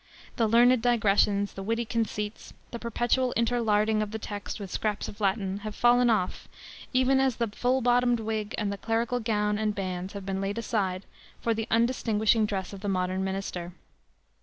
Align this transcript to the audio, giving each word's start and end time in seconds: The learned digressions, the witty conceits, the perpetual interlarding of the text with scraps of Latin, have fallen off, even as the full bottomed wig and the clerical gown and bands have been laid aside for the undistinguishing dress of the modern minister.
The 0.37 0.47
learned 0.47 0.81
digressions, 0.81 1.53
the 1.53 1.61
witty 1.61 1.85
conceits, 1.85 2.55
the 2.71 2.79
perpetual 2.79 3.33
interlarding 3.37 4.01
of 4.01 4.09
the 4.09 4.17
text 4.17 4.59
with 4.59 4.71
scraps 4.71 5.07
of 5.07 5.21
Latin, 5.21 5.59
have 5.59 5.75
fallen 5.75 6.09
off, 6.09 6.47
even 6.91 7.19
as 7.19 7.35
the 7.35 7.45
full 7.49 7.81
bottomed 7.81 8.19
wig 8.19 8.55
and 8.57 8.73
the 8.73 8.79
clerical 8.79 9.19
gown 9.19 9.59
and 9.59 9.75
bands 9.75 10.13
have 10.13 10.25
been 10.25 10.41
laid 10.41 10.57
aside 10.57 11.03
for 11.39 11.53
the 11.53 11.67
undistinguishing 11.69 12.47
dress 12.47 12.73
of 12.73 12.79
the 12.79 12.89
modern 12.89 13.23
minister. 13.23 13.73